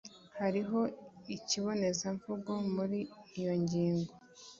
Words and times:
Hariho 0.39 0.79
ikibonezamvugo 1.35 2.51
muri 2.75 2.99
iyo 3.39 3.53
ngingo 3.61 4.11